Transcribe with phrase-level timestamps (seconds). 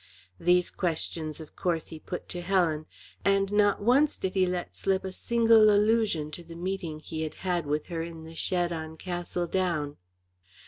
[0.39, 2.87] These questions of course he put to Helen,
[3.23, 7.35] and not once did he let slip a single allusion to the meeting he had
[7.45, 9.97] had with her in the shed on Castle Down.